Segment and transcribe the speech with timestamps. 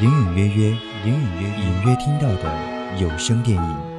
[0.00, 0.70] 隐隐约约，
[1.04, 3.91] 隐隐约隐约听到的有声电影。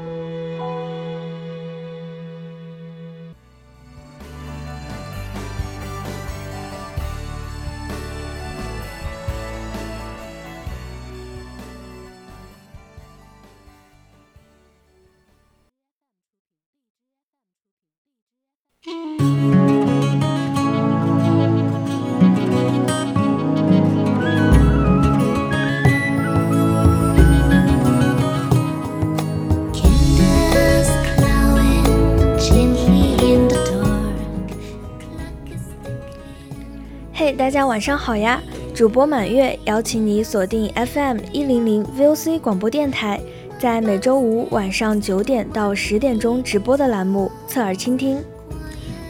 [37.16, 38.42] 嘿大家晚上好呀！
[38.74, 43.22] 主播满月邀请你锁定 FM 一零零 VOC 广播电台，
[43.60, 48.18] 在每周五晚上九点到十点钟直播的栏目《侧耳倾听》。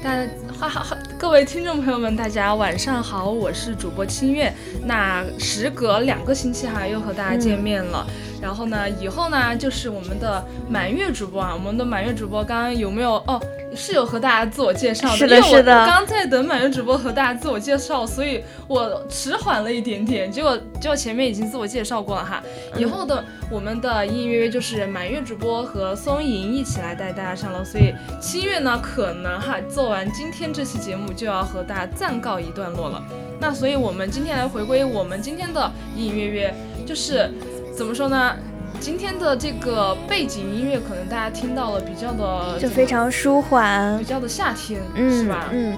[0.04, 4.52] 大家哈哈，各位听众朋友们，大家晚上好，我是主播清月。
[4.86, 8.06] 那时隔两个星期哈，又和大家见面了。
[8.44, 13.42] 然后呢，以后呢就是我们的满月主播啊，我们的满月主播刚刚有没有哦？
[13.76, 15.86] 是有和大家自我介绍的，是的，是的。
[15.88, 20.32] 刚在等满月主播和大家自我介绍，所以我迟缓了一点点。
[20.32, 22.44] 结果，结果前面已经自我介绍过了哈。
[22.78, 33.02] 以后的我们的隐隐约约就是满月主播和松莹一起来带大家上楼，所以七月呢，可能哈做完今天这期节目就要和大家暂告一段落了。
[33.40, 36.56] 那所以我们今天来回归我们今天的隐隐约约，
[36.86, 37.28] 就是
[37.75, 38.35] 怎么说呢？
[38.79, 45.45] 今天的这个背景音乐，可能大家听到了比较的就非常舒缓，比较的夏天，是吧？
[45.51, 45.78] 嗯，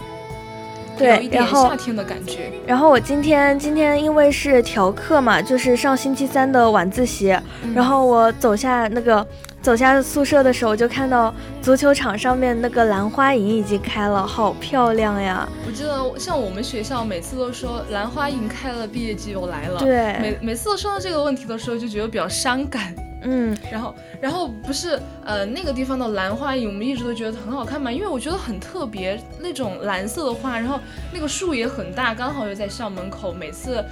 [0.97, 2.51] 对，然后夏天的感觉。
[2.65, 7.37] 然后我今天今天因为是调课嘛，就是上星期三的晚自习，
[7.73, 9.25] 然后我走下那个。
[9.65, 15.49] 走下宿舍的时候，就看到足球场上面那个兰花楹已经开了，好漂亮呀！
[15.65, 19.79] 我记得像我们学校每次都说兰花楹开了，毕业季又来了。
[19.79, 22.93] 对，每每次说到这个问题的时候，就觉得比较伤感。
[23.23, 30.79] 嗯，然后，然后不是，呃，那个地方的兰花楹，我们一直都觉得很好看嘛，因为我觉得很特别，那种蓝色的花，然后
[31.11, 33.83] 那个树也很大，刚好又在校门口，每次。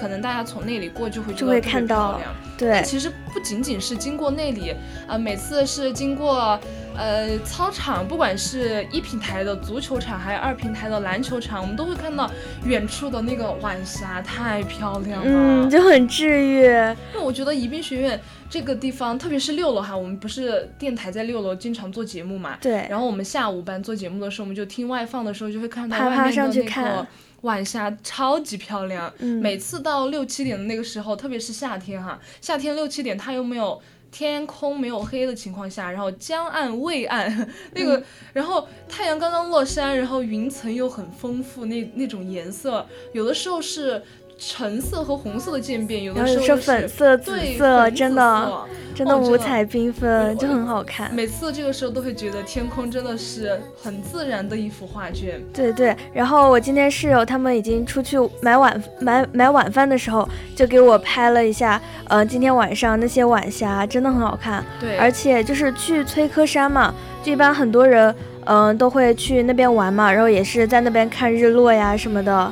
[0.00, 2.18] 可能大家从那里过就会就会看到，
[2.56, 4.74] 对，其实不仅仅是经过那里，
[5.06, 6.58] 呃，每次是经过
[6.96, 12.30] 呃操场，不管是一平台的足球场，还有二平台的篮球场，我们都会看到
[12.64, 16.62] 远处的那个晚霞，太漂亮了，嗯，就很治愈。
[16.62, 18.18] 因为我觉得宜宾学院
[18.48, 27.06] 这个地方，特别是六楼哈，我们不是电台在六楼经常做节目嘛，对，然后我们下午班做节目的时候，我们就听外放的时候，就会看到外面的那个。
[27.42, 33.80] 晚霞超级漂亮，每次到六七点的那个时候，特别是夏天哈，夏天六七点它又没有
[34.10, 38.02] 天空没有黑的情况下，然后江岸未暗， 那个，
[38.32, 44.02] 然后太阳刚刚落山，然后云层又很丰富，那那种颜色，有的时候是。
[44.42, 48.64] 橙色和红色的渐变，有的时候是粉色、紫色，真的
[48.94, 51.14] 真的五彩缤纷，就很好看。
[51.14, 55.38] 每次这个时候都会觉得天空真的是很自然的一幅画卷。
[55.52, 60.26] 对对，然后我今天室友他们已经出去买晚买买晚饭的时候，
[60.56, 61.78] 就给我拍了一下，
[62.08, 64.64] 呃，今天晚上那些晚霞真的很好看。
[64.80, 68.14] 对，而且就是去崔科山嘛，就一般很多人
[68.46, 72.50] 嗯都会去那边玩嘛，然后也是在那边看日落呀什么的。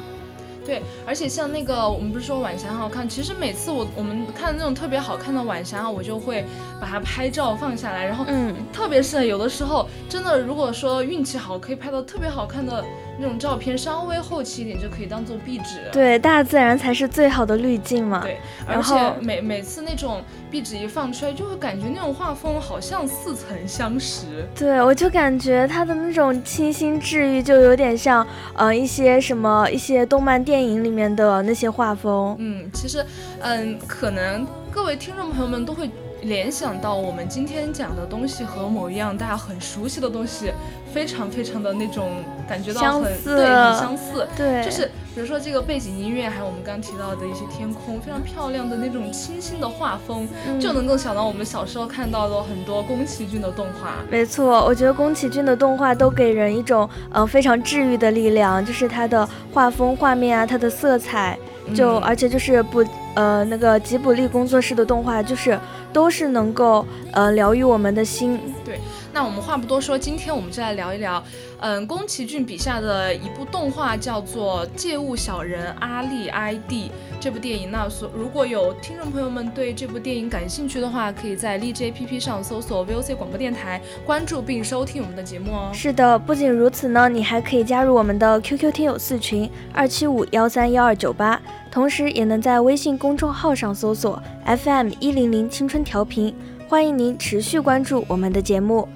[0.69, 6.44] 对，而且像那个，我们不是说晚霞很好看，其实每次我我们看那种特别好看的晚霞，我就会
[6.79, 12.85] 把它拍照放下来，然后，嗯，特别是有的时候，真的如果说运气好，可以拍到特别好看的。
[13.19, 18.20] 那种照片稍微后期一点就可以当做壁纸，对，大自然才是最好的滤镜嘛。
[18.23, 24.26] 对，而且每每次那种壁纸一放出来，就会感觉那种画风好像似曾相识。
[24.55, 32.37] 对，我就感觉它的那种清新治愈，就有点像，呃，一些什么一些动漫电影里面的那些画风。
[32.38, 33.05] 嗯，其实，
[33.41, 34.47] 嗯，可能。
[34.71, 35.91] 各位听众朋友们都会。
[36.23, 40.53] 联想到我们今天讲的东西和某一样大家很熟悉的东西，
[40.93, 42.11] 非常非常的那种
[42.49, 44.26] 感觉到很对，很相似。
[44.37, 50.26] 对，就是比如说这个背景音乐，还有我们刚提到的一些天空，非常漂亮的那种清新的画风，
[50.61, 53.94] 就能够想到我们小时候看到的很多宫崎骏的动画。
[54.11, 61.38] 没错，我觉得宫崎骏的动画都给人一种呃非常治愈的力量，就是它的画风、画面啊，它的色彩，
[61.75, 65.56] 就而且就是不呃那个吉卜力工作室的动画就是。
[65.99, 68.39] 都是能够呃疗愈我们的心。
[68.65, 68.79] 对，
[69.12, 71.21] 那我们话不多说，今天我们就来聊一聊，
[71.59, 76.71] 嗯，宫崎骏笔下的一部动画叫做《借物小人阿力 ID》
[77.19, 77.73] 这部电影。
[77.73, 85.71] 那所如果有听众朋友们对这部电影感兴趣的话，可以在荔枝 APP 上搜索 VOC 广播电台，关注并收听我们的节目哦。
[85.75, 91.41] 是的，不仅如此呢，你还可以加入我们的 QQ 听友四群二七五幺三幺二九八。
[91.70, 96.35] 同时，也能在微信公众号上搜索 FM 一零零青春调频，
[96.67, 98.88] 欢迎您持续关注我们的节目。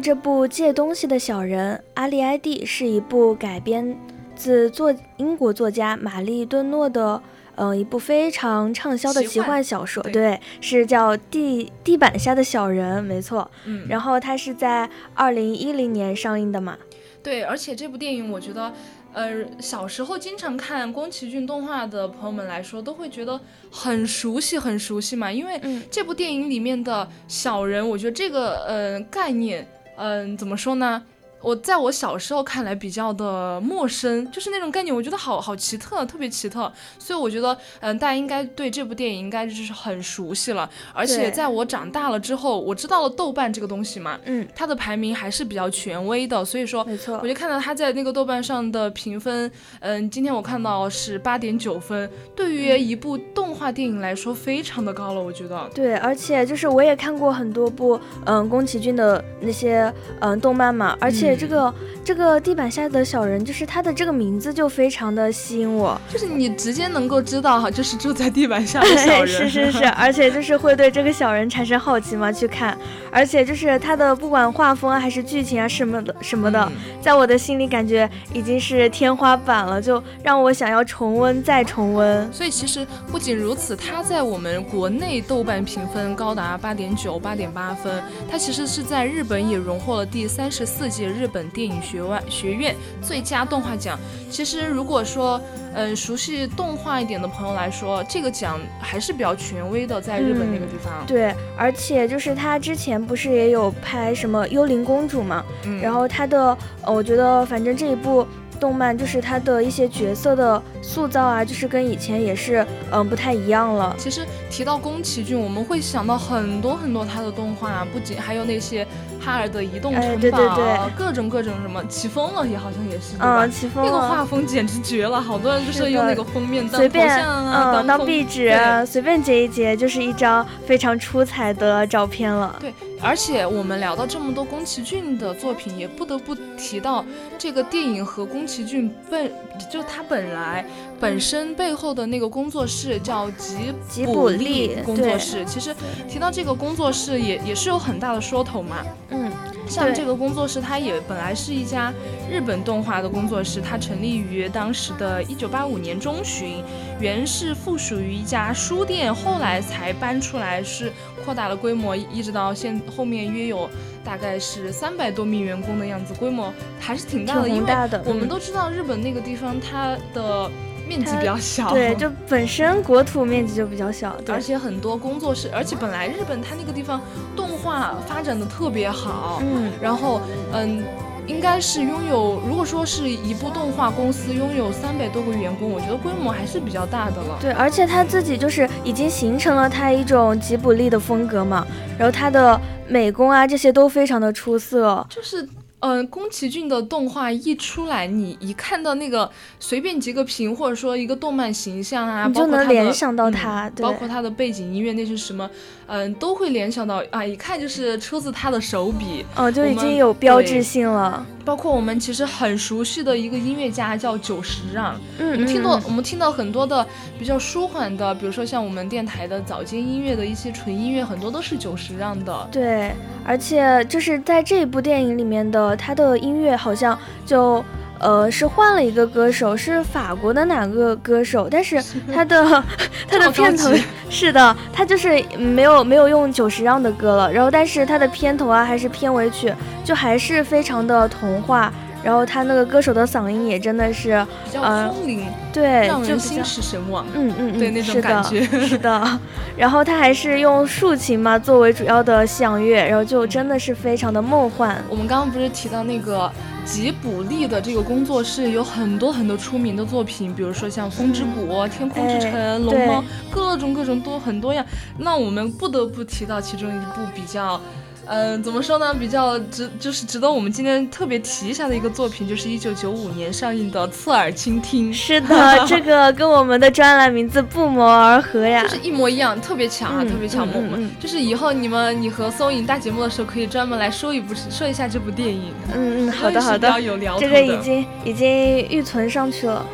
[0.00, 3.96] 这部借东西的小人阿利埃蒂是一部改编
[4.34, 7.22] 自作英国作家玛丽顿诺的，
[7.54, 10.02] 呃，一部非常畅销的奇幻小说。
[10.04, 13.50] 对，是叫地地板下的小人，没错。
[13.66, 16.78] 嗯，然后它是在二零一零年上映的嘛？
[17.22, 18.72] 对，而且这部电影，我觉得，
[19.12, 23.38] 呃，小时候经常看宫崎骏动画的朋友们来说，都会觉得
[23.70, 25.30] 很熟悉，很熟悉嘛。
[25.30, 25.60] 因为
[25.90, 29.68] 这部电影里面的小人，我觉得这个呃概念。
[30.02, 31.02] 嗯，怎么说呢？
[31.42, 36.70] 我在我小时候看来比较的陌生，就是那种概念，我觉得好好奇特，特别奇特。
[36.98, 40.68] 所以我觉得，嗯，大家应该对这部电影应该就是很熟悉了。
[40.92, 46.44] 而且在我长大了之后，我知道了豆瓣这个东西嘛，嗯，它的排名还是比较权威的。
[46.44, 49.50] 所以说，没错，我就看到它在那个豆瓣上的评分，
[49.80, 55.70] 嗯，今天我看到是八点九分，对于一部动画电影来说，非常的高了，我觉得。
[55.74, 59.90] 对，而且就是我也看过很多部，嗯，宫崎骏的那些，
[60.20, 61.29] 嗯，动漫嘛，而且。
[61.36, 61.74] 这个
[62.04, 72.76] 这个地板下的小人，就是他的这个名字就非常的吸引我，就是你直接能够知道哈，就是住在地板下的小人， 是是是，而且就是会对这个小人产生好奇嘛，去看，
[73.10, 76.70] 而且就是他的不管画风啊，还是剧情啊什么的什么的，
[77.00, 82.32] 在我的心里感觉已经是天花板了，就让我想要重温再重温。
[82.32, 91.19] 所以其实不仅如此，他在我们国内豆瓣评分高达八点九、八点八分，他其实是在日本也荣获了第三十四届日。
[91.20, 93.98] 日本电影学院学院最佳动画奖，
[94.30, 95.38] 其实如果说，
[95.74, 101.04] 嗯，熟悉动画一点的朋友来说，这个奖还是比较权威的，在日本那个地方。
[101.06, 105.44] 对，而且就是他之前不是也有拍什么《幽灵公主》嘛，
[105.82, 108.26] 然后他的，我觉得反正这一部。
[108.60, 113.94] 动漫就是它的一些角色的塑造啊，就是跟以前也是嗯不太一样了。
[113.98, 118.86] 其实提到宫崎骏，我们会想到很多很多他的动画，不仅还有那些
[119.18, 128.54] 哈尔的移动城堡，各种各种什么起风了也好像也是，嗯，起风那个画风简直绝了，好多人就是用那个封面随便嗯当壁纸，
[128.86, 132.54] 随便截一截就是一张非常出彩的照片了。
[132.60, 132.74] 对。
[133.02, 137.04] 而且我们聊到这么多宫崎骏的作品，也不得不提到
[137.38, 139.32] 这个电影和宫崎骏本
[139.70, 140.64] 就他本来，
[141.00, 145.42] 本身背后的那个工作室叫吉吉卜力工作室。
[145.46, 145.74] 其实
[146.06, 148.84] 提到这个工作室，也也是有很大的说头嘛。
[149.08, 149.32] 嗯，
[149.66, 151.90] 像这个工作室，它也本来是一家
[152.30, 156.62] 日本动画的工作室，它成立于当时的一九八五年中旬，
[157.00, 160.92] 原是附属于一家书店，后来才搬出来，是
[161.24, 163.68] 扩大了规模，一直到现后面约有。
[164.02, 167.46] 大概是三百多名员工的样子，规模还是挺大的。
[167.46, 170.50] 因为我们都知道日本那个地方它的
[170.90, 177.00] 面积比较小，对，就本身国土面积就比较小，而且很多工作室，而且本来日本它那个地方
[177.36, 180.20] 动画发展的特别好，嗯，然后
[180.52, 180.82] 嗯。
[181.26, 187.38] 应该是拥有，如果说是一部动画公司拥有三百多个员工，我觉得规模还是比较大的了。
[187.40, 191.64] 对，而且他自己就是已经形成了他一种吉卜力的风格嘛，
[191.96, 195.48] 然后他的美工啊这些都非常的出色，就是。
[195.80, 205.48] 嗯，宫崎骏的动画一出来，你一看到那个随便截个屏，或者说一个动漫形象啊，你就能联想到他，包括他的背景音乐那些什么，
[205.86, 211.26] 嗯，都会联想到啊，一看就是出自他的手笔，哦，就已经有标志性了。
[211.42, 216.86] 包括我们其实很熟悉的一个音乐家叫久石让，嗯，我们听到我们听到很多的
[217.18, 222.48] 比较舒缓的，比如说像我们电台的早间音乐的一些纯音乐，很多都是久石让的。
[222.52, 222.92] 对，
[223.24, 227.64] 而且就是在这一部电影里面的他的音乐好像就。
[228.02, 231.48] 呃，是换了一个歌手，是法国的哪个歌手？
[231.50, 231.78] 但是
[232.10, 232.64] 他的
[233.06, 233.70] 他的片头
[234.08, 237.30] 是的，他就是没有没有用久石让的歌了。
[237.30, 239.52] 然后，但是他的片头啊，还是片尾曲，
[239.84, 241.70] 就还是非常的童话。
[242.02, 247.06] 然后他那个歌手的嗓音也真的是比较空灵，对，让人心驰神往。
[247.14, 249.20] 嗯嗯嗯，对那种感觉 是的。
[249.56, 254.82] 然后他还是用竖琴嘛作为主要的响乐，然后就真的是非常的梦幻。
[254.88, 256.30] 我们刚刚不是提到那个。
[256.62, 262.30] 吉卜力的这个工作室有很多很多出名的作品，比如说像《风之谷》《天空之城》
[262.64, 264.64] 《龙猫》，各种各种多很多样。
[264.98, 267.60] 那我们不得不提到其中一部比较。
[268.06, 268.92] 嗯，怎么说呢？
[268.94, 274.92] 比较值，就是值得我们今天特别提一下的一个作品，就是一九九五年上映的《侧耳倾听》。
[274.96, 280.48] 是的，这个跟我们的专栏名字不谋而合呀，就是一模一样，特别强啊，特别强。
[280.52, 285.52] 我们就是以后你们你和松影大节目的时候，可以专门来说一部，说一下这部电影。
[285.72, 286.72] 嗯嗯，好的好的，
[287.18, 288.28] 这个已经已经
[288.68, 289.64] 预存上去了。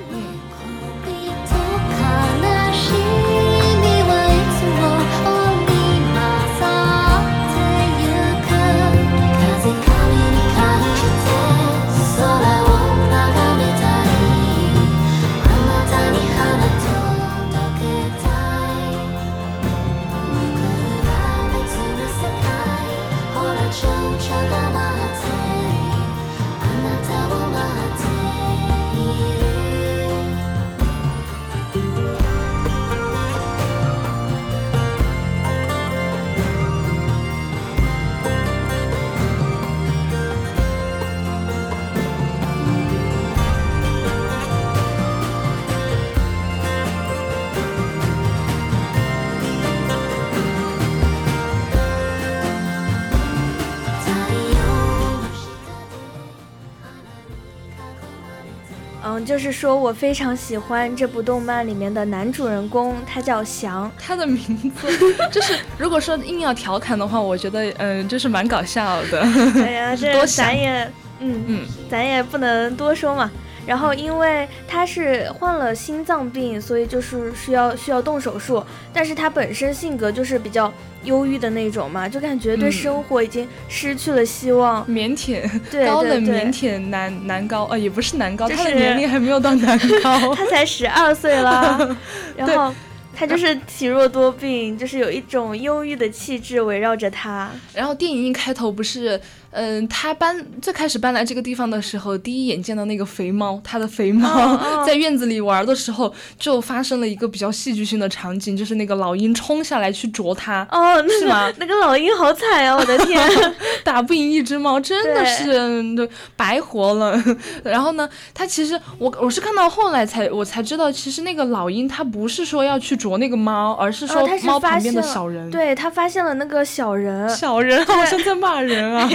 [59.26, 63.90] 就是说我非常喜欢这部动漫里面的男主人公，他叫翔。
[63.98, 64.38] 他的名
[64.70, 64.86] 字
[65.32, 69.20] 就是，如果说硬要调侃的话，我觉得嗯，就是蛮搞笑的。
[69.56, 70.84] 哎呀， 这咱也
[71.18, 73.28] 嗯嗯，咱也不能多说嘛。
[73.66, 78.64] 然后，因为他是患了心脏病，所以就是需要需要动手术。
[78.92, 84.86] 但是他本身性格就是比较忧郁的那种嘛，就感觉对生活已经失去了希望。
[84.86, 91.96] 腼腆，对高冷腼腆男男高，呃，也不是男高，他的年龄还没有到男高， 他才十二岁啦。
[92.36, 92.72] 然后。
[93.18, 97.50] 他就是体弱多病，就是有一种忧郁的气质围绕着他。
[97.72, 99.18] 然后电影一开头不是，
[99.56, 104.28] 嗯，他搬最开始搬来这个地方的时候，第一眼见到那个肥猫，他的肥猫
[104.84, 110.66] 在院子里玩的时候，就发生了一个比较戏剧性的场景，就是那个老鹰冲下来去啄他。
[110.70, 111.50] 哦，是吗？
[111.58, 112.76] 那个老鹰好惨啊！
[112.76, 113.22] 我的天，
[113.82, 117.22] 打不赢一只猫，真的是白活了。
[117.64, 122.96] 然后呢，他其实我我是看到后来才我才知道，其实那个老鹰它不是说要去。
[122.96, 125.50] 啄那个猫，而是说猫旁边的小人。
[125.50, 129.06] 对他发现了那个小人，小人好像在骂人啊。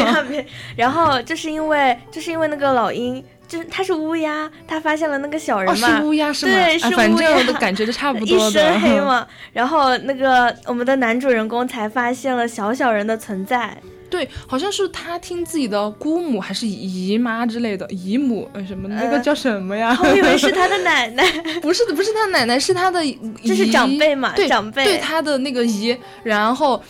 [0.75, 5.97] 然后就是因为就是因为那个老鹰，就是他是乌鸦，他发现了那个小人嘛。
[6.00, 6.51] 是乌鸦是吗？
[6.53, 6.97] 对，是乌鸦。
[6.97, 8.50] 反正的感觉就 差不多。
[8.50, 9.27] 一身黑嘛。
[9.53, 13.77] 然后那个我们的男主人公才发现了小小人的存在。
[14.09, 19.97] 对，好像是他听自己的姑母还是姨妈之类的姨母，呃，什么那个叫什么呀？
[20.03, 21.23] 我以为是他的 奶奶，
[21.61, 23.00] 不是的，不是他奶奶，是他的，
[23.41, 24.33] 这是长辈嘛？
[24.35, 26.83] 对，长辈，对他的那个姨，然后。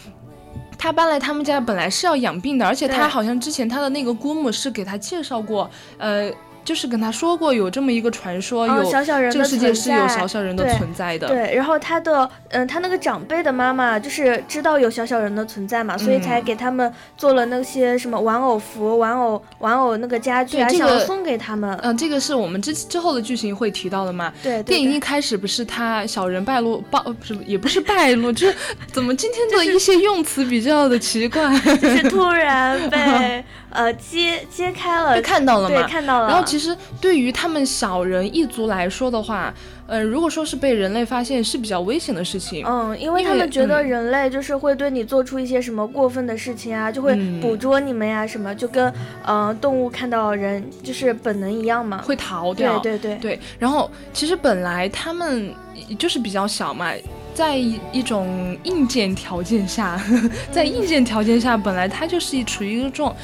[0.82, 5.70] 他搬来他们家本来是要养病的，而且他好像之前他的那个姑母是给他介绍过，
[6.00, 6.32] 呃。
[6.64, 11.28] 就是跟他说过有这么一个传说，有小小人这个世界是有小小人的存在的。
[11.28, 21.78] 对，然后他的嗯，他那个长辈的妈妈就是知道有小小人的存在嘛，所以才给他们做了那些什么玩偶服、玩偶玩偶那个家具啊，想送给他们。
[21.82, 24.32] 嗯，这个是我们之之后的剧情会提到的嘛？
[24.44, 24.62] 对。
[24.64, 28.56] 电影一开始不是他小人败露暴，不是也不是败露， 就是
[28.92, 33.44] 怎么今天的一些用词比较的奇怪，就是突然被。
[33.72, 35.88] 呃，揭揭开了，看到了吗？
[35.88, 36.28] 看到了。
[36.28, 39.54] 然后其实对于他们小人一族来说的话，
[39.88, 42.66] 呃，如果说是被人类发现，是比较危险的事情。
[42.68, 48.94] 嗯，因为他们觉得人类就是会对你做出一些什么过分的事情啊，就会捕捉你们呀，什么就跟
[49.26, 52.80] 呃动物看到人就是本能一样嘛，会逃掉。
[52.80, 53.40] 对对对对。
[53.58, 55.54] 然后其实本来他们
[55.98, 56.92] 就是比较小嘛。
[57.34, 60.02] 在一种硬件条件下，
[60.52, 63.16] 在硬件条件下，本来它就是处于一个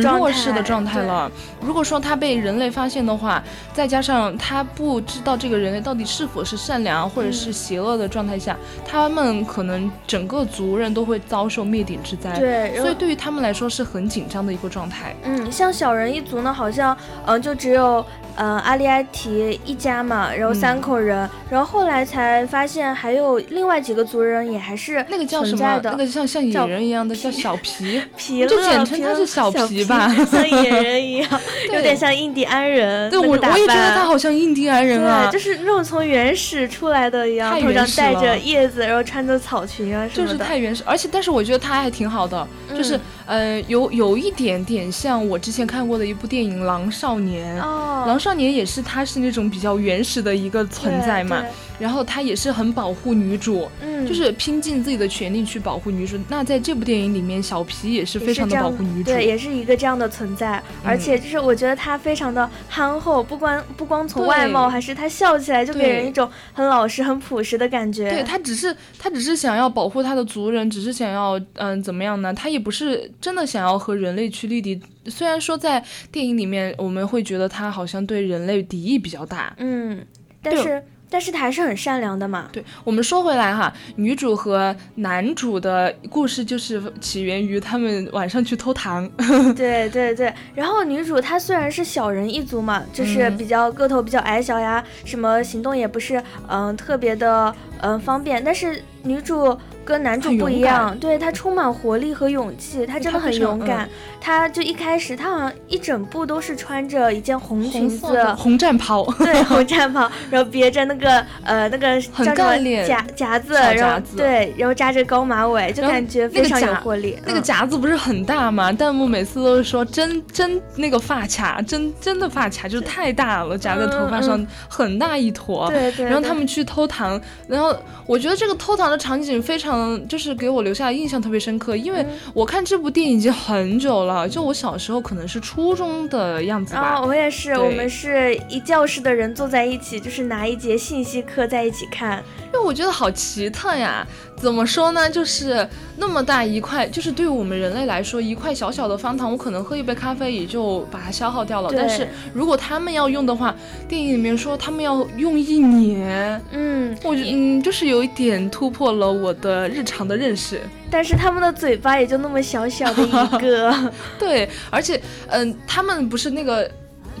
[0.00, 1.30] 弱势的状态了。
[1.60, 12.38] 如果说它被人类发现的话，再加上他不知道这个人类到底是否是善良或者是邪恶的状态下，他们可能整个族人都会遭受灭顶之灾。
[12.38, 15.14] 对，所以对于他们来说是很紧张的一个状态。
[15.24, 18.04] 嗯，像小人一族呢，好像嗯就只有。
[18.36, 25.80] 呃，阿利埃提一家嘛，然后三口人，然后后来才发现还有另外几个族人也还是那个叫什么？
[25.82, 31.40] 那个像像野人一样的叫小皮 皮就简称他是小皮吧，像野人一样，
[31.72, 33.10] 有点像印第安人。
[33.10, 40.32] 对，我我也觉得他好像印第安人啊，就是那种从原始出来的一样，头上戴着叶子，然后穿着草裙啊什么的。
[40.34, 42.46] 就是太原始，而且但是我觉得他还挺好的，
[42.76, 48.20] 就是呃有有一点点像我之前看过的一部电影《狼少年》哦，狼。
[48.20, 51.44] 少年也是，他是那种比较原始的一个存在嘛。
[51.78, 56.18] 然后他也是很保护女主，嗯，就是拼尽自己的全力去保护女主。
[56.28, 60.62] 那在这部电影里面，小皮也是非常的保护女主，对，也是一个这样的存在。
[60.82, 68.10] 而且就是我觉得他非常的憨厚，不光不光从外貌，还是他笑起来就给人一种很老实、很朴实的感觉。
[68.10, 72.32] 对他只是他只是想要保护他的族人，只是想要嗯怎么样呢？
[72.32, 74.80] 他也不是真的想要和人类去立敌。
[75.06, 80.04] 虽然说在电影里面我们会觉得他好像对人类敌意比较大，嗯，
[80.42, 80.82] 但是。
[81.08, 82.48] 但是他还是很善良的嘛。
[82.52, 89.08] 对我们说回来哈，女主和男主的故事就是起源于他们晚上去偷糖。
[89.56, 99.56] 对对对，然后女主她虽然是小人一族嘛，就是比较个头比较矮小呀，什么行动也不是嗯特别的嗯方便，但是女主。
[99.86, 103.88] 跟男主不一样，对他充满活力和勇气，他真的很勇敢。
[104.20, 117.16] 他就一开始，他好像一整部都是穿着一件红裙子，红战袍， 对，红战袍，然后别着那个呃那个很干练夹夹子，然后对，然后扎着高马尾，就感觉非常有活力。
[117.24, 118.72] 那个夹子不是很大吗？
[118.72, 125.70] 弹幕每次都是说真真那个发卡，真真的发卡就是太大了，夹在头发上很大一坨。
[125.70, 126.04] 对对。
[126.04, 129.75] 然后他们去偷糖，然后我觉得这个偷糖的场景非常。
[129.76, 137.02] 嗯，就是给我留下的印象特别深刻，因为我看这部电影已经很久了，就我小时候可能是初中的样子吧。
[137.02, 142.24] 我也是，我们是一教室的人坐在一起，就是拿一节信息课在一起看。
[142.46, 144.06] 因为我觉得好奇特呀。
[144.36, 145.08] 怎么说呢？
[145.08, 151.70] 就是那么大一块，就是对于我们人类来说，一块小小的方糖，我可能喝一杯咖啡也就把它消耗掉了。
[151.74, 153.56] 但是如果他们要用的话，
[153.88, 160.60] 电影里面说他们要用一年，嗯，我嗯，就是有一点突破了我的日常的认识。
[160.90, 166.70] 但是他们的嘴巴也就那么小小的一个， 对，而且嗯，他们不是那个。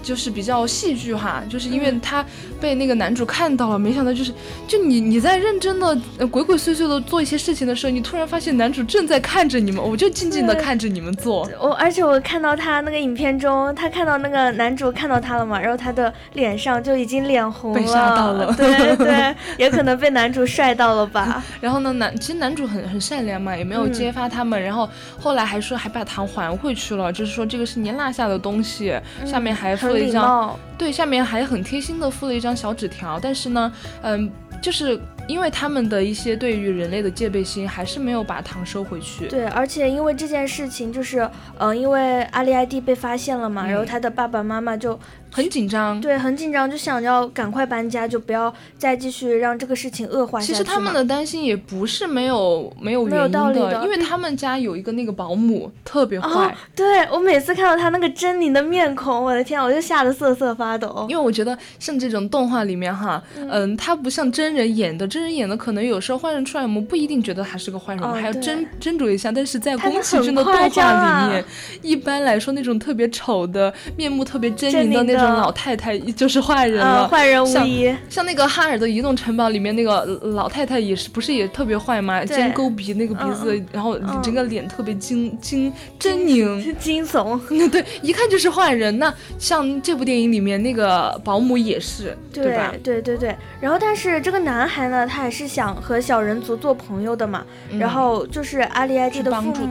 [0.02, 2.24] 就是比较戏剧化，就是因为他
[2.60, 4.32] 被那个男主看到了，没想到就是，
[4.66, 5.96] 就你你在认真的
[6.28, 11.48] 鬼鬼祟祟的做一些事情的时候，你突然发现男主正在看着你们，我就静静的看着你们做。
[11.60, 18.54] 我而且我看到他那个影片中，他看到那个男主看到他了嘛，然后他的脸上就已经脸红了，被吓到了。
[18.54, 21.42] 对对，也可能被男主帅到了吧。
[21.60, 30.08] 然后呢，男其实男主很很善良嘛，也没有揭发他们，然后后来还说还把糖还回去了，就是说这个是你落下的东西，下面还附。
[30.08, 34.30] 一张对，下面还很贴心的附了一张小纸条，但是呢，嗯，
[34.60, 39.26] 就是因为他们的一些对于人类的戒备心，还是没有把糖收回去。
[39.28, 41.28] 对，而且因为这件事情，就是，
[41.58, 44.98] 嗯，因为阿丽埃蒂被发现了嘛，然后他的爸爸妈妈就。
[45.36, 46.00] 很紧张。
[46.00, 50.52] 对，很紧张，就想要赶快搬家，就不要再继续让这个事情恶化下去。
[50.54, 56.56] 其实他们的担心也不是没有没有原因的，因为他们家有一个那个保姆特别坏。
[56.74, 61.04] 对我每次看到他那个狰狞的面孔，我的天，我就吓得瑟瑟发抖。
[61.10, 69.30] 因为我觉得像这种动画里面哈，嗯，他不像真人演的，真人演的可能有时候坏人出来，我们不一定觉得他是个坏人，还要斟斟酌一下。
[69.30, 71.44] 但是在宫崎骏的动画里面，
[71.82, 77.94] 一般来说那种特别丑的、面目特别狰狞的那种老太太就是坏人了，坏人无疑。
[78.08, 82.24] 像那个哈尔的移动城堡里面那个老太太也是，不是也特别坏吗？
[82.24, 87.38] 尖勾鼻，那个鼻子，然后整个脸特别惊惊狰狞、 惊悚。
[87.70, 88.98] 对，一看就是坏人。
[88.98, 92.72] 那像这部电影里面那个保姆也是，对吧？
[92.82, 93.34] 对对对。
[93.60, 97.44] 然后，但是这个男孩呢，他还是想和小人族做朋友的嘛。
[97.78, 99.68] 然后就是阿丽埃蒂的父母。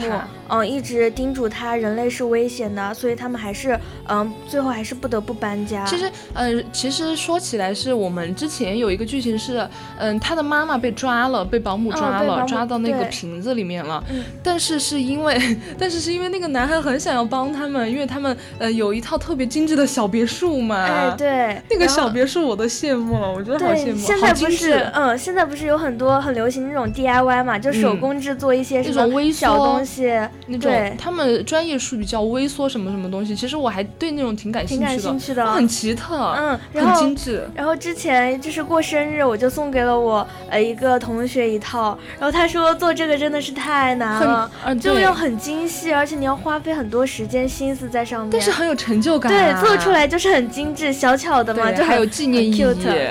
[0.47, 5.85] 嗯，一直叮嘱他人类是危险的，所以他们还是嗯，最后还是不得不搬家。
[5.85, 9.67] 其实，呃，其实说起来是我们之前有一个剧情是，
[9.99, 14.03] 嗯，他的妈妈被抓了，被保姆抓了，抓到那个瓶子里面了。
[14.09, 14.23] 嗯。
[14.41, 15.39] 但是是因为，
[15.77, 20.83] 但是是因为那个男孩很想要帮他们，因为他们呃有一套特别精致的小别墅嘛。
[20.83, 21.61] 哎，对。
[21.69, 23.97] 那个小别墅我都羡慕了，我觉得好羡慕。
[23.97, 30.11] 现在不是，嗯，现在不是有很多很流行那种 DIY 嘛，就手工制作一些什么小东西。
[30.47, 34.97] 那种他们专业术语叫微缩什么什么东西，其实我还对那种挺感兴趣的，
[35.33, 37.49] 很奇特，嗯，很精致。
[37.55, 52.63] 然后之前就是过生日，我就送给了我呃一个同学一套，然后他说做这个真的是太难了，就要很精细，而且你要花费很多时间心思在上面，但是很有成就感，对，做出来就是很精致小巧的嘛，就还有纪念意义，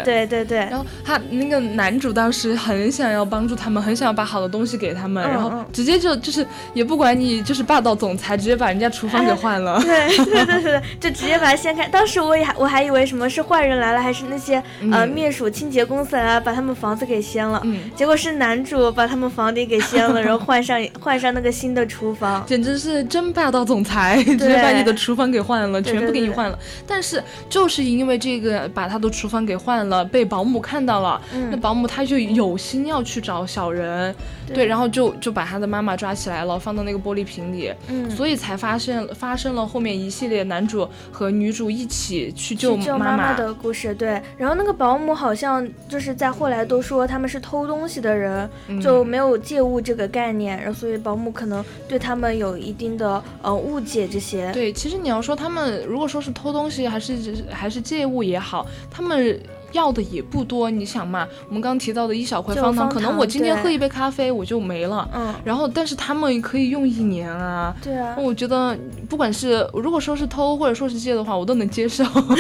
[0.05, 0.59] 对对对。
[0.59, 7.64] 然后他那个男主当时很想要帮助他们，很想要把好的东西给他们，然后直接就就是也不管你就是。
[7.64, 11.88] 霸道总裁直接把人家厨房给换了， 对对对对，就直接把它掀开。
[11.88, 14.62] 当 时我也还我还以为什么是坏人来了，还是那些
[14.93, 17.61] 呃灭鼠清洁公司来了，把他们房子给掀了。
[17.64, 26.59] 嗯，结果是男主把他们房顶给掀了， 然后换上换上那个新的厨房，简直是真霸道总裁，直接把你的厨房给换了，全部给你换了。
[26.87, 34.14] 但是就是因为这个把他的厨房给换了，被保姆看到了，那保姆他就有心要去找小人，
[34.52, 37.72] 对，然后就就把他的妈妈抓起来了，放到那个玻璃瓶里。
[37.88, 43.94] 嗯，所以才发生发生了后面一系列男主和女主一起去救妈妈的故事。
[43.94, 48.48] 对，然后那个保姆好像就是在后来都说他们是偷东西的人，
[48.83, 54.52] 就没有借物这个概念，然后所以保姆可能对他们有一定的呃误解这些。
[54.52, 57.16] 对，其实你要说他们如果说是偷东西还是
[57.50, 59.40] 还是借物也好，他们。
[59.75, 65.07] 要的也不多，你想嘛，我们刚刚提到的一小块方糖，可能我今天喝一杯咖啡我就没了。
[65.13, 67.77] 嗯，然后但是他们可以用一年啊。
[67.83, 68.17] 对啊。
[68.19, 68.75] 我觉得
[69.09, 72.03] 不管是如果说是偷或者说是借的话，我都能接受。
[72.15, 72.35] 我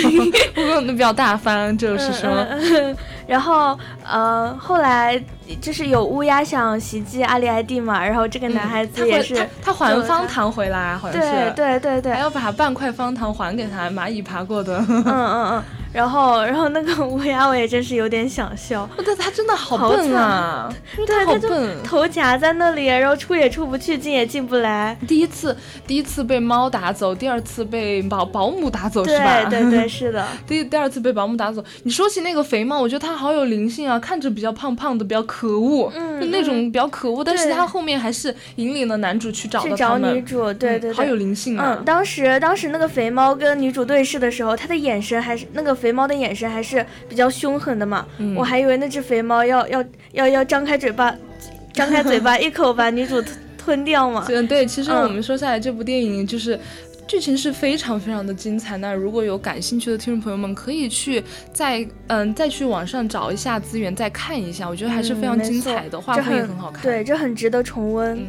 [0.54, 2.30] 可能比较大方，就是说。
[3.26, 5.22] 然后呃，后来
[5.60, 11.28] 就是有乌鸦想袭击阿里埃蒂嘛，然后这个男孩子也是他还方糖回来，好像是。
[11.28, 12.12] 对对对对。
[12.12, 14.78] 还要把半块方糖还给他，蚂蚁爬过的。
[14.88, 15.62] 嗯嗯嗯。
[15.92, 20.68] 然后，然后那个乌鸦我也真是有点想笑，但他真的好笨啊！
[21.06, 24.98] 对，好笨，头夹在那里，然后出也出不去，进也进不来。
[25.06, 29.44] 第一次，第一次被猫打走，第二次被保保姆打走，是吧？
[29.48, 30.26] 对对对，是的。
[30.48, 31.64] 第第二次被保姆打走。
[31.84, 37.22] 你说起那个肥猫，我觉得它好有灵性啊，看着比较胖胖的，比较可恶，就那种比较可恶。
[37.22, 41.76] 但是他后面还是引领了男主去找去找女主，对对对，好有灵性啊。
[41.78, 45.74] 嗯，当时当时那个肥猫跟女主对视的时候，他的眼神还是那个。
[45.74, 51.14] 肥猫的眼神还是比较凶狠的嘛，我还以为那只肥猫要要要要张开嘴巴，
[51.74, 53.22] 张开嘴巴 一口把女主
[53.58, 54.24] 吞掉嘛。
[54.30, 56.58] 嗯，对，其实我们说下来这部电影就是
[57.06, 58.76] 剧情是非常非常的精彩。
[58.78, 66.82] 那如果有感兴趣的听众朋友们，可以去再嗯再去网上找一下资源再看一下，我觉得还是非常精彩的，画风也很好看。
[66.82, 68.16] 对，这很值得重温。
[68.16, 68.26] 们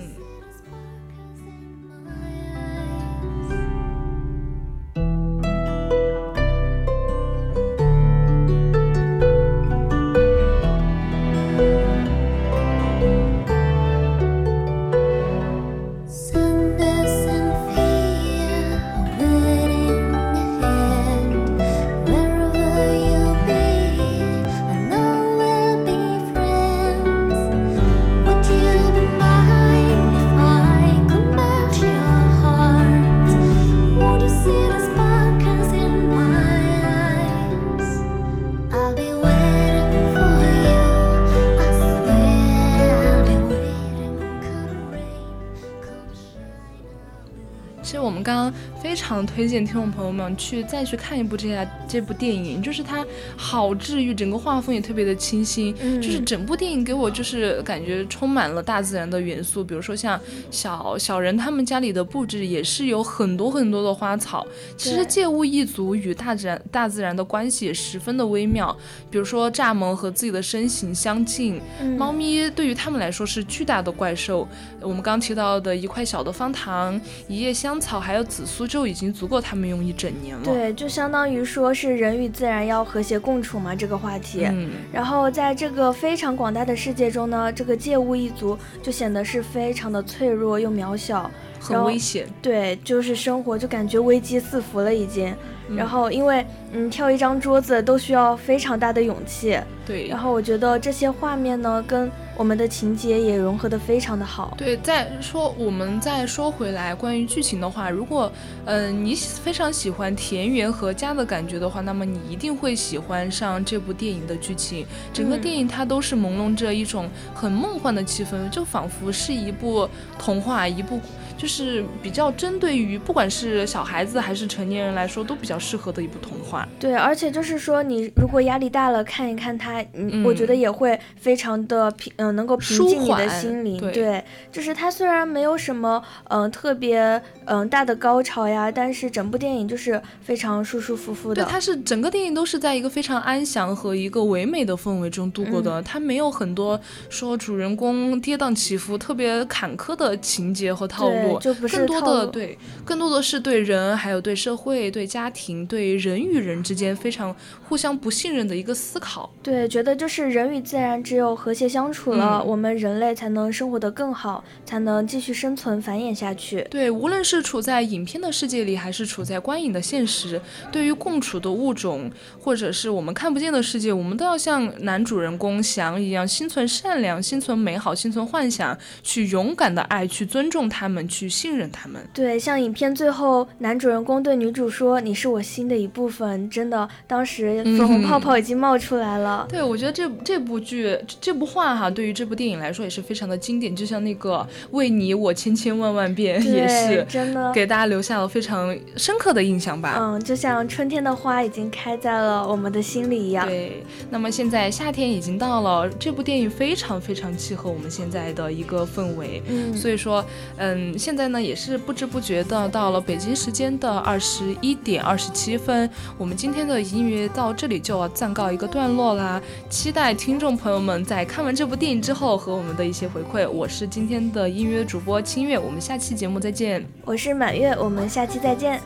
[49.08, 53.06] 常推荐听众朋友们去再去看一部这下这部电影，就是它
[53.38, 64.44] 好治愈，整个画风也特别的清新，就是整部电影给我就是感觉充满了大自然的元素，比如说像小小人他们家里的布置也是有很多很多的花草，
[64.76, 68.76] 其实借物一族与大自然大自然的关系也十分的微妙，
[69.12, 71.62] 比如说蚱蜢和自己的身形相近，
[71.96, 74.48] 猫咪对于他们来说是巨大的怪兽，
[74.82, 80.44] 我们刚提到的一块小的方糖，一叶香草，还有紫苏就已经足够他们用一整年了。
[80.44, 84.48] 对，就相当于说是人与自然要和谐共处嘛，这个话题。
[84.50, 84.72] 嗯。
[84.92, 91.30] 然后在这个非常广大的世界中呢，这个借物一族就显得是非常的脆弱又渺小，
[91.60, 92.26] 很危险。
[92.42, 95.36] 对，就是生活就感觉危机四伏了已经。
[95.76, 99.60] 然后，因为嗯，跳一张桌子都需要非常大的勇气。
[99.86, 100.08] 对。
[100.08, 104.54] 然后我觉得这些画面呢，跟我们的情节也融合的非常的好。
[104.58, 108.32] 对，再说我们再说回来，关于剧情的话，如果
[108.66, 114.86] 嗯你非常喜欢田园和家的感觉的话，那么你一定会喜欢上这部电影的剧情。
[115.14, 121.00] 整个电影它都是朦胧着一种很梦幻的气氛，就仿佛是一部童话，一部。
[121.38, 126.68] 就是比较针对于不管是小孩子还是成年人来说都比较适合的一部童话。
[126.80, 133.80] 对，而且就是说你如果压力大了看一看它，嗯，我觉得也会非常的平，嗯，能够平静你的心灵。
[133.92, 141.44] 对，就是它虽然没有什么，嗯，特别，嗯，大的高潮呀，但是整部电影就是非常舒舒服服的。
[141.44, 151.25] 对，它是整个电影都是在一个非常安详和一个唯美的氛围中度过的，它没有很多说主人公跌宕起伏、特别坎坷的情节和套路。
[151.40, 157.36] 就不是更多的对，更多的是对人，还有对社会、对家庭、对人与人之间非常
[157.68, 159.32] 互相不信任的一个思考。
[159.42, 166.66] 对，觉得就是人与自然只有和谐相处了，我们人类才能生活得更好，才能继续生存繁衍下去。
[166.70, 181.08] 对，无论是处在影片的世界里，还是处在观影的现实，对于共处的物种，或者是我们看不见的世界，我们都要像男主人公翔一样，心存善良，心存美好，心存幻想，去勇敢的爱，去尊重他们。
[181.16, 182.02] 去信任他们。
[182.14, 189.46] 对，像影片最后，男主人公对女主说：“你是我心的一部分。”真的，当时粉红泡泡已经冒出来了。
[189.48, 193.74] 对，我觉得这这部剧、这部话哈，对于这部电影来说也是非常的经典。
[193.74, 199.98] 就像那个“为你我千千万万遍”，也是真的给大家留下了非常深刻的印象吧。
[199.98, 203.48] 嗯，就像春天的花已经开在了我们的心里一样。
[203.48, 209.42] 对，那么现在夏天已经到了，这部电影非常非常契合我们现在的一个氛围。
[209.48, 210.24] 嗯，所以说，
[210.58, 210.94] 嗯。
[211.06, 215.88] 现在呢，也是不知不觉的到了北京时间的二十一点二十七分，
[216.18, 219.40] 我们今天的音乐到这里就要暂告一个段落啦。
[219.70, 223.48] 期待听众朋友们在看完这部电影之后和我们的一些回馈。
[223.48, 226.84] 我是今天的音乐主播清月，我们下期节目再见。
[227.04, 228.82] 我是满月，我们下期再见，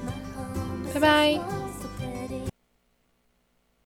[0.93, 1.58] 拜拜。